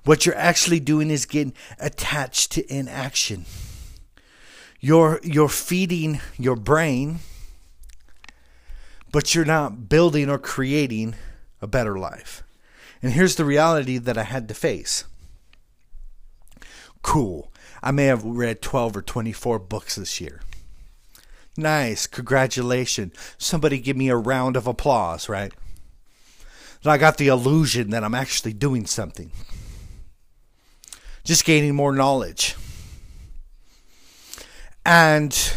What 0.05 0.25
you're 0.25 0.35
actually 0.35 0.79
doing 0.79 1.11
is 1.11 1.25
getting 1.25 1.53
attached 1.77 2.53
to 2.53 2.73
inaction. 2.73 3.45
You're 4.79 5.19
you're 5.23 5.49
feeding 5.49 6.21
your 6.39 6.55
brain, 6.55 7.19
but 9.11 9.35
you're 9.35 9.45
not 9.45 9.89
building 9.89 10.29
or 10.29 10.39
creating 10.39 11.15
a 11.61 11.67
better 11.67 11.99
life. 11.99 12.43
And 13.03 13.11
here's 13.11 13.35
the 13.35 13.45
reality 13.45 13.97
that 13.97 14.17
I 14.17 14.23
had 14.23 14.47
to 14.47 14.53
face. 14.53 15.03
Cool. 17.03 17.51
I 17.83 17.91
may 17.91 18.05
have 18.05 18.23
read 18.23 18.61
12 18.61 18.97
or 18.97 19.01
24 19.01 19.59
books 19.59 19.95
this 19.95 20.21
year. 20.21 20.41
Nice. 21.57 22.07
Congratulations. 22.07 23.13
Somebody 23.37 23.79
give 23.79 23.97
me 23.97 24.07
a 24.09 24.15
round 24.15 24.55
of 24.55 24.65
applause, 24.65 25.27
right? 25.27 25.51
I 26.89 26.97
got 26.97 27.17
the 27.17 27.27
illusion 27.27 27.91
that 27.91 28.03
I'm 28.03 28.15
actually 28.15 28.53
doing 28.53 28.85
something. 28.85 29.31
Just 31.23 31.45
gaining 31.45 31.75
more 31.75 31.93
knowledge. 31.93 32.55
And 34.83 35.53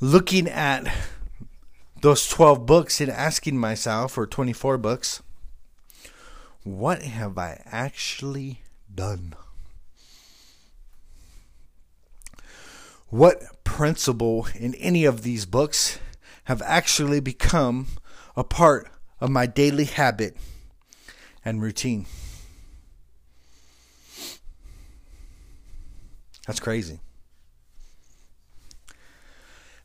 looking 0.00 0.46
at 0.46 0.92
those 2.02 2.28
12 2.28 2.66
books 2.66 3.00
and 3.00 3.10
asking 3.10 3.58
myself, 3.58 4.18
or 4.18 4.26
24 4.26 4.76
books, 4.78 5.22
what 6.62 7.02
have 7.02 7.38
I 7.38 7.62
actually 7.64 8.60
done? 8.94 9.34
What 13.08 13.64
principle 13.64 14.46
in 14.54 14.74
any 14.74 15.04
of 15.04 15.22
these 15.22 15.46
books 15.46 15.98
have 16.44 16.62
actually 16.62 17.20
become 17.20 17.86
a 18.36 18.44
part 18.44 18.90
of 19.20 19.30
my 19.30 19.46
daily 19.46 19.84
habit 19.84 20.36
and 21.44 21.62
routine. 21.62 22.06
That's 26.46 26.60
crazy. 26.60 27.00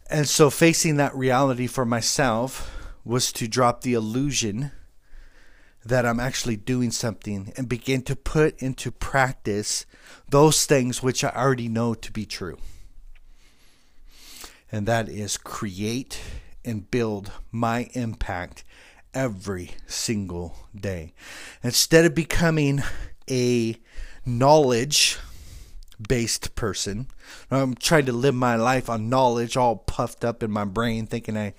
And 0.10 0.28
so, 0.28 0.50
facing 0.50 0.98
that 0.98 1.16
reality 1.16 1.68
for 1.68 1.86
myself 1.86 2.72
was 3.04 3.32
to 3.34 3.48
drop 3.48 3.82
the 3.82 3.94
illusion 3.94 4.72
that 5.86 6.06
I'm 6.06 6.20
actually 6.20 6.56
doing 6.56 6.90
something 6.90 7.54
and 7.56 7.70
begin 7.70 8.02
to 8.04 8.16
put 8.16 8.60
into 8.62 8.92
practice 8.92 9.86
those 10.30 10.66
things 10.66 11.04
which 11.04 11.24
I 11.24 11.30
already 11.30 11.70
know 11.70 11.94
to 11.94 12.12
be 12.12 12.26
true. 12.26 12.58
And 14.72 14.88
that 14.88 15.08
is 15.08 15.38
create 15.38 16.20
and 16.64 16.90
build 16.90 17.32
my 17.52 17.90
impact 17.94 18.64
every 19.16 19.72
single 19.88 20.56
day. 20.80 21.14
Instead 21.64 22.06
of 22.06 22.14
becoming 22.14 22.84
a 23.30 23.78
knowledge 24.26 25.18
based 26.08 26.54
person, 26.56 27.08
I'm 27.50 27.74
trying 27.74 28.06
to 28.06 28.12
live 28.12 28.36
my 28.36 28.56
life 28.56 28.90
on 28.90 29.10
knowledge, 29.10 29.56
all 29.56 29.78
puffed 29.78 30.26
up 30.26 30.44
in 30.44 30.52
my 30.52 30.66
brain, 30.66 31.08
thinking 31.08 31.38
I, 31.38 31.54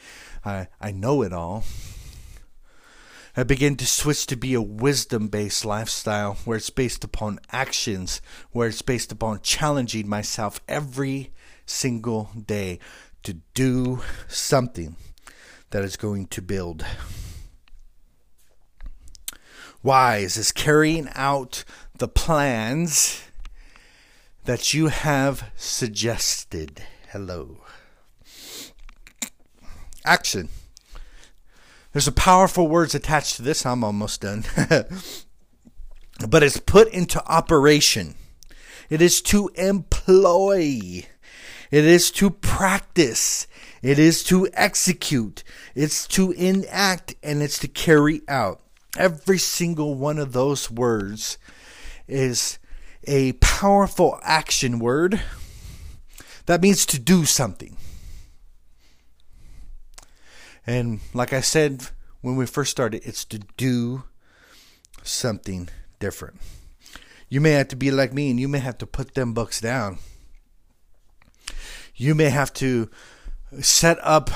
I, 0.45 0.69
I 0.81 0.93
know 0.93 1.23
it 1.23 1.33
all. 1.33 1.65
I 3.39 3.43
begin 3.43 3.77
to 3.77 3.87
switch 3.87 4.27
to 4.27 4.37
be 4.37 4.55
a 4.55 4.63
wisdom 4.63 5.29
based 5.29 5.65
lifestyle 5.65 6.39
where 6.45 6.57
it's 6.57 6.71
based 6.71 7.05
upon 7.05 7.39
actions, 7.53 8.23
where 8.53 8.69
it's 8.69 8.81
based 8.81 9.13
upon 9.13 9.41
challenging 9.41 10.09
myself 10.09 10.61
every 10.69 11.33
single 11.67 12.31
day 12.47 12.79
to 13.25 13.35
do 13.55 14.01
something 14.29 14.97
that 15.71 15.85
is 15.85 15.97
going 15.97 16.29
to 16.29 16.41
build. 16.41 16.87
Wise 19.87 20.37
is 20.37 20.50
carrying 20.50 21.09
out 21.14 21.62
the 21.99 22.09
plans 22.09 23.23
that 24.45 24.75
you 24.75 24.88
have 24.88 25.52
suggested. 25.55 26.83
Hello. 27.12 27.59
Action. 30.05 30.49
There's 31.93 32.09
a 32.09 32.12
powerful 32.12 32.66
words 32.66 32.97
attached 32.97 33.37
to 33.37 33.43
this. 33.43 33.64
I'm 33.64 33.85
almost 33.85 34.23
done. 34.23 34.45
but 36.28 36.43
it's 36.43 36.59
put 36.59 36.88
into 36.88 37.25
operation. 37.25 38.16
It 38.90 39.00
is 39.00 39.23
to 39.23 39.52
employ. 39.55 41.07
It 41.71 41.85
is 41.85 42.11
to 42.11 42.31
practice. 42.31 43.47
It 43.83 44.00
is 44.00 44.25
to 44.25 44.49
execute. 44.52 45.45
It's 45.76 46.09
to 46.09 46.33
enact 46.33 47.14
and 47.23 47.40
it's 47.40 47.61
to 47.61 47.69
carry 47.69 48.23
out. 48.26 48.62
Every 48.97 49.38
single 49.38 49.95
one 49.95 50.19
of 50.19 50.33
those 50.33 50.71
words 50.71 51.38
is 52.09 52.59
a 53.05 53.33
powerful 53.35 54.19
action 54.23 54.79
word 54.79 55.21
that 56.47 56.62
means 56.62 56.87
to 56.87 56.99
do 56.99 57.25
something. 57.25 57.76
And 60.67 61.00
like 61.12 61.33
I 61.33 61.41
said 61.41 61.88
when 62.23 62.37
we 62.37 62.47
first 62.47 62.71
started, 62.71 63.03
it's 63.05 63.25
to 63.26 63.41
do 63.57 64.05
something 65.03 65.69
different. 65.99 66.41
You 67.29 67.41
may 67.41 67.53
have 67.53 67.69
to 67.69 67.76
be 67.76 67.91
like 67.91 68.12
me 68.12 68.31
and 68.31 68.41
you 68.41 68.49
may 68.49 68.59
have 68.61 68.79
to 68.79 68.87
put 68.87 69.15
them 69.15 69.35
books 69.35 69.61
down. 69.61 69.99
You 71.95 72.15
may 72.15 72.31
have 72.31 72.53
to 72.55 72.91
set 73.61 73.99
up 74.03 74.31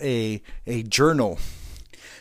a 0.00 0.42
a 0.66 0.82
journal 0.82 1.38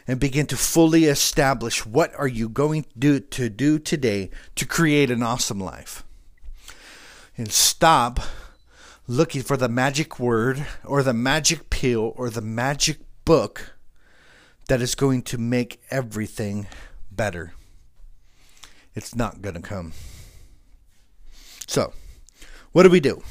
and 0.10 0.20
begin 0.20 0.48
to 0.48 0.58
fully 0.58 1.06
establish 1.06 1.86
what 1.86 2.12
are 2.16 2.28
you 2.28 2.50
going 2.50 2.82
to 2.82 2.90
do, 2.98 3.20
to 3.20 3.48
do 3.48 3.78
today 3.78 4.32
to 4.56 4.66
create 4.66 5.12
an 5.12 5.22
awesome 5.22 5.60
life. 5.60 6.04
And 7.38 7.52
stop 7.52 8.20
looking 9.08 9.44
for 9.44 9.56
the 9.56 9.70
magic 9.70 10.20
word 10.20 10.66
or 10.84 11.04
the 11.04 11.14
magic 11.14 11.70
pill 11.70 12.14
or 12.16 12.32
the 12.32 12.42
magic 12.42 12.98
book 13.24 13.76
that 14.68 14.82
is 14.82 14.96
going 14.96 15.22
to 15.22 15.38
make 15.38 15.80
everything 15.92 16.66
better. 17.12 17.54
It's 18.96 19.14
not 19.14 19.44
going 19.44 19.56
to 19.56 19.62
come. 19.62 19.94
So, 21.68 21.94
what 22.72 22.82
do 22.82 22.90
we 22.90 23.00
do? 23.00 23.22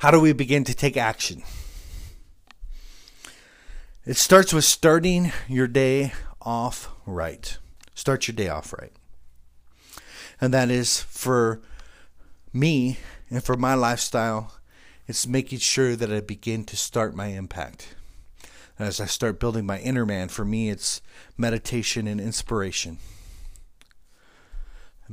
How 0.00 0.10
do 0.10 0.20
we 0.20 0.34
begin 0.34 0.64
to 0.64 0.74
take 0.74 0.98
action? 0.98 1.44
It 4.04 4.16
starts 4.16 4.52
with 4.52 4.64
starting 4.64 5.32
your 5.48 5.68
day 5.68 6.12
off 6.40 6.90
right. 7.06 7.56
Start 7.94 8.26
your 8.26 8.34
day 8.34 8.48
off 8.48 8.72
right. 8.72 8.92
And 10.40 10.52
that 10.52 10.70
is 10.70 11.00
for 11.02 11.60
me 12.52 12.98
and 13.30 13.44
for 13.44 13.56
my 13.56 13.74
lifestyle, 13.74 14.54
it's 15.06 15.26
making 15.26 15.60
sure 15.60 15.94
that 15.94 16.12
I 16.12 16.20
begin 16.20 16.64
to 16.64 16.76
start 16.76 17.14
my 17.14 17.26
impact 17.28 17.94
as 18.78 19.00
I 19.00 19.06
start 19.06 19.38
building 19.38 19.66
my 19.66 19.78
inner 19.78 20.04
man, 20.04 20.28
for 20.28 20.44
me, 20.44 20.68
it's 20.68 21.00
meditation 21.36 22.06
and 22.06 22.20
inspiration. 22.20 22.98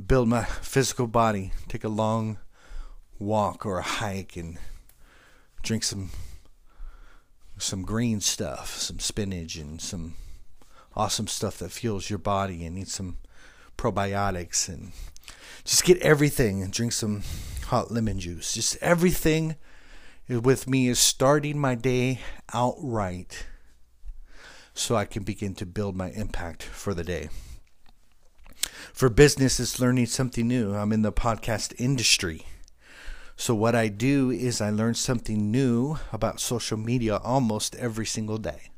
Build 0.06 0.28
my 0.28 0.44
physical 0.44 1.06
body, 1.06 1.52
take 1.68 1.84
a 1.84 1.88
long 1.88 2.38
walk 3.18 3.64
or 3.66 3.78
a 3.78 3.82
hike, 3.82 4.36
and 4.36 4.58
drink 5.62 5.84
some 5.84 6.10
some 7.60 7.82
green 7.82 8.20
stuff, 8.20 8.76
some 8.76 8.98
spinach, 8.98 9.56
and 9.56 9.80
some 9.80 10.14
awesome 10.96 11.26
stuff 11.26 11.58
that 11.58 11.70
fuels 11.70 12.10
your 12.10 12.18
body, 12.18 12.64
and 12.64 12.78
eat 12.78 12.88
some 12.88 13.18
probiotics, 13.76 14.68
and 14.68 14.92
just 15.64 15.84
get 15.84 15.98
everything 15.98 16.62
and 16.62 16.72
drink 16.72 16.92
some 16.92 17.22
hot 17.66 17.90
lemon 17.90 18.18
juice. 18.18 18.54
Just 18.54 18.76
everything 18.82 19.56
with 20.28 20.68
me 20.68 20.88
is 20.88 20.98
starting 20.98 21.58
my 21.58 21.74
day 21.74 22.20
outright 22.52 23.46
so 24.74 24.96
I 24.96 25.04
can 25.04 25.22
begin 25.22 25.54
to 25.56 25.66
build 25.66 25.96
my 25.96 26.10
impact 26.10 26.62
for 26.62 26.94
the 26.94 27.04
day. 27.04 27.28
For 28.92 29.08
business, 29.08 29.58
it's 29.60 29.80
learning 29.80 30.06
something 30.06 30.46
new. 30.46 30.74
I'm 30.74 30.92
in 30.92 31.02
the 31.02 31.12
podcast 31.12 31.74
industry. 31.78 32.46
So, 33.40 33.54
what 33.54 33.74
I 33.74 33.88
do 33.88 34.30
is 34.30 34.60
I 34.60 34.68
learn 34.68 34.92
something 34.92 35.50
new 35.50 35.96
about 36.12 36.40
social 36.40 36.76
media 36.76 37.16
almost 37.16 37.74
every 37.76 38.04
single 38.04 38.36
day. 38.36 38.68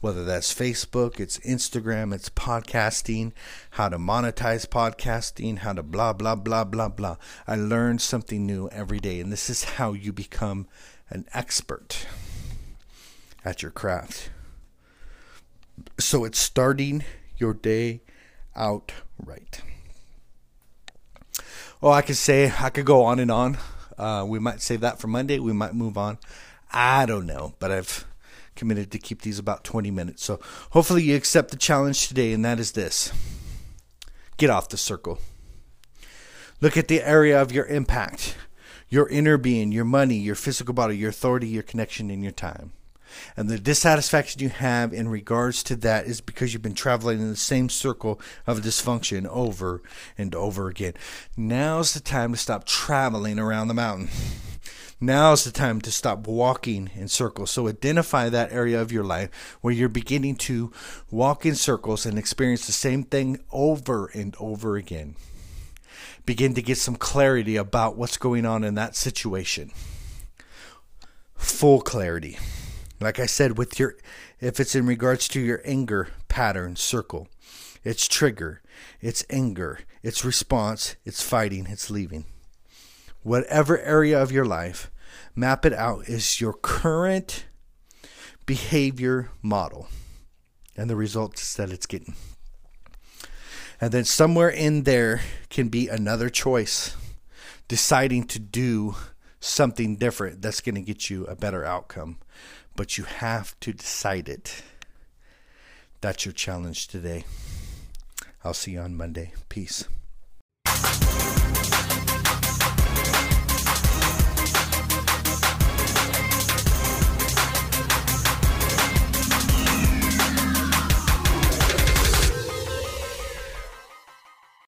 Whether 0.00 0.24
that's 0.24 0.54
Facebook, 0.54 1.18
it's 1.18 1.40
Instagram, 1.40 2.14
it's 2.14 2.28
podcasting, 2.28 3.32
how 3.70 3.88
to 3.88 3.98
monetize 3.98 4.64
podcasting, 4.64 5.58
how 5.58 5.72
to 5.72 5.82
blah, 5.82 6.12
blah, 6.12 6.36
blah, 6.36 6.62
blah, 6.62 6.88
blah. 6.88 7.16
I 7.48 7.56
learn 7.56 7.98
something 7.98 8.46
new 8.46 8.68
every 8.68 9.00
day. 9.00 9.18
And 9.18 9.32
this 9.32 9.50
is 9.50 9.64
how 9.64 9.92
you 9.92 10.12
become 10.12 10.68
an 11.10 11.24
expert 11.34 12.06
at 13.44 13.60
your 13.60 13.72
craft. 13.72 14.30
So 15.98 16.24
it's 16.24 16.38
starting 16.38 17.02
your 17.38 17.54
day 17.54 18.02
out 18.54 18.92
right. 19.18 19.60
Oh, 21.82 21.90
I 21.90 22.02
could 22.02 22.16
say, 22.16 22.52
I 22.58 22.70
could 22.70 22.86
go 22.86 23.02
on 23.02 23.18
and 23.18 23.30
on. 23.30 23.58
Uh, 23.98 24.24
we 24.26 24.38
might 24.38 24.60
save 24.60 24.80
that 24.80 24.98
for 24.98 25.06
Monday. 25.06 25.38
We 25.38 25.52
might 25.52 25.74
move 25.74 25.98
on. 25.98 26.18
I 26.72 27.06
don't 27.06 27.26
know, 27.26 27.54
but 27.58 27.70
I've 27.70 28.04
committed 28.56 28.90
to 28.92 28.98
keep 28.98 29.22
these 29.22 29.38
about 29.38 29.64
20 29.64 29.90
minutes. 29.90 30.24
So 30.24 30.40
hopefully 30.70 31.02
you 31.02 31.16
accept 31.16 31.50
the 31.50 31.56
challenge 31.56 32.08
today, 32.08 32.32
and 32.32 32.44
that 32.44 32.58
is 32.58 32.72
this 32.72 33.12
get 34.36 34.50
off 34.50 34.68
the 34.68 34.76
circle. 34.76 35.18
Look 36.60 36.76
at 36.76 36.88
the 36.88 37.02
area 37.02 37.40
of 37.40 37.52
your 37.52 37.66
impact, 37.66 38.36
your 38.88 39.08
inner 39.08 39.36
being, 39.36 39.70
your 39.70 39.84
money, 39.84 40.16
your 40.16 40.34
physical 40.34 40.74
body, 40.74 40.96
your 40.96 41.10
authority, 41.10 41.46
your 41.46 41.62
connection, 41.62 42.10
and 42.10 42.22
your 42.22 42.32
time. 42.32 42.72
And 43.36 43.48
the 43.48 43.58
dissatisfaction 43.58 44.40
you 44.40 44.48
have 44.48 44.92
in 44.92 45.08
regards 45.08 45.62
to 45.64 45.76
that 45.76 46.06
is 46.06 46.20
because 46.20 46.52
you've 46.52 46.62
been 46.62 46.74
traveling 46.74 47.20
in 47.20 47.30
the 47.30 47.36
same 47.36 47.68
circle 47.68 48.20
of 48.46 48.60
dysfunction 48.60 49.26
over 49.26 49.82
and 50.16 50.34
over 50.34 50.68
again. 50.68 50.94
Now's 51.36 51.94
the 51.94 52.00
time 52.00 52.32
to 52.32 52.38
stop 52.38 52.64
traveling 52.64 53.38
around 53.38 53.68
the 53.68 53.74
mountain. 53.74 54.08
Now's 55.00 55.44
the 55.44 55.50
time 55.50 55.80
to 55.82 55.90
stop 55.90 56.26
walking 56.26 56.88
in 56.94 57.08
circles. 57.08 57.50
So 57.50 57.68
identify 57.68 58.28
that 58.28 58.52
area 58.52 58.80
of 58.80 58.92
your 58.92 59.04
life 59.04 59.58
where 59.60 59.74
you're 59.74 59.88
beginning 59.88 60.36
to 60.36 60.72
walk 61.10 61.44
in 61.44 61.56
circles 61.56 62.06
and 62.06 62.18
experience 62.18 62.66
the 62.66 62.72
same 62.72 63.02
thing 63.02 63.40
over 63.52 64.06
and 64.14 64.34
over 64.38 64.76
again. 64.76 65.16
Begin 66.24 66.54
to 66.54 66.62
get 66.62 66.78
some 66.78 66.96
clarity 66.96 67.56
about 67.56 67.96
what's 67.96 68.16
going 68.16 68.46
on 68.46 68.64
in 68.64 68.76
that 68.76 68.96
situation. 68.96 69.72
Full 71.34 71.82
clarity. 71.82 72.38
Like 73.00 73.18
I 73.18 73.26
said, 73.26 73.58
with 73.58 73.78
your, 73.78 73.96
if 74.40 74.60
it's 74.60 74.74
in 74.74 74.86
regards 74.86 75.28
to 75.28 75.40
your 75.40 75.60
anger 75.64 76.08
pattern 76.28 76.76
circle, 76.76 77.28
it's 77.82 78.08
trigger, 78.08 78.62
it's 79.00 79.24
anger, 79.28 79.80
it's 80.02 80.24
response, 80.24 80.96
it's 81.04 81.22
fighting, 81.22 81.66
it's 81.68 81.90
leaving. 81.90 82.24
Whatever 83.22 83.78
area 83.80 84.20
of 84.20 84.32
your 84.32 84.44
life, 84.44 84.90
Map 85.34 85.66
it 85.66 85.72
out 85.72 86.08
is 86.08 86.40
your 86.40 86.52
current 86.52 87.46
behavior 88.46 89.30
model 89.42 89.88
and 90.76 90.88
the 90.88 90.96
results 90.96 91.54
that 91.54 91.70
it's 91.70 91.86
getting. 91.86 92.14
And 93.80 93.90
then 93.90 94.04
somewhere 94.04 94.48
in 94.48 94.84
there 94.84 95.22
can 95.50 95.68
be 95.68 95.88
another 95.88 96.28
choice, 96.28 96.96
deciding 97.66 98.24
to 98.28 98.38
do 98.38 98.94
something 99.40 99.96
different 99.96 100.40
that's 100.40 100.60
going 100.60 100.76
to 100.76 100.80
get 100.80 101.10
you 101.10 101.24
a 101.24 101.34
better 101.34 101.64
outcome. 101.64 102.18
But 102.76 102.98
you 102.98 103.04
have 103.04 103.58
to 103.60 103.72
decide 103.72 104.28
it. 104.28 104.62
That's 106.00 106.24
your 106.24 106.32
challenge 106.32 106.88
today. 106.88 107.24
I'll 108.42 108.54
see 108.54 108.72
you 108.72 108.80
on 108.80 108.96
Monday. 108.96 109.32
Peace. 109.48 109.88